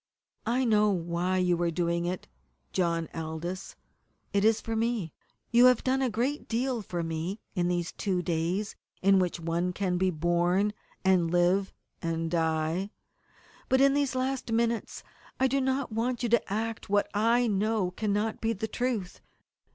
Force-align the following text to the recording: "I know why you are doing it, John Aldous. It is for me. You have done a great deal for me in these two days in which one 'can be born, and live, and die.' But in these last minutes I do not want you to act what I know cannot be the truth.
"I 0.47 0.65
know 0.65 0.89
why 0.89 1.37
you 1.37 1.61
are 1.61 1.69
doing 1.69 2.05
it, 2.07 2.27
John 2.73 3.07
Aldous. 3.13 3.75
It 4.33 4.43
is 4.43 4.59
for 4.59 4.75
me. 4.75 5.13
You 5.51 5.65
have 5.65 5.83
done 5.83 6.01
a 6.01 6.09
great 6.09 6.47
deal 6.47 6.81
for 6.81 7.03
me 7.03 7.39
in 7.53 7.67
these 7.67 7.91
two 7.91 8.23
days 8.23 8.75
in 9.03 9.19
which 9.19 9.39
one 9.39 9.73
'can 9.73 9.99
be 9.99 10.09
born, 10.09 10.73
and 11.05 11.29
live, 11.29 11.71
and 12.01 12.31
die.' 12.31 12.89
But 13.69 13.79
in 13.79 13.93
these 13.93 14.15
last 14.15 14.51
minutes 14.51 15.03
I 15.39 15.45
do 15.47 15.61
not 15.61 15.91
want 15.91 16.23
you 16.23 16.29
to 16.29 16.51
act 16.51 16.89
what 16.89 17.07
I 17.13 17.45
know 17.45 17.91
cannot 17.91 18.41
be 18.41 18.53
the 18.53 18.67
truth. 18.67 19.21